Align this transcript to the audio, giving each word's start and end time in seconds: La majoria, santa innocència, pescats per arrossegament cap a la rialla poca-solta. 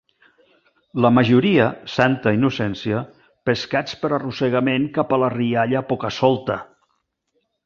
La 1.05 1.09
majoria, 1.17 1.67
santa 1.95 2.33
innocència, 2.37 3.03
pescats 3.51 3.99
per 4.01 4.11
arrossegament 4.19 4.89
cap 4.97 5.15
a 5.15 5.21
la 5.27 5.31
rialla 5.37 5.85
poca-solta. 5.93 6.59